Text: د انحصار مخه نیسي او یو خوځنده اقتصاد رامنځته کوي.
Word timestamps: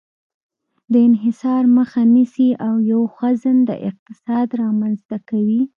د 0.91 0.93
انحصار 1.07 1.63
مخه 1.77 2.01
نیسي 2.15 2.49
او 2.65 2.73
یو 2.91 3.01
خوځنده 3.13 3.75
اقتصاد 3.89 4.47
رامنځته 4.61 5.17
کوي. 5.29 5.61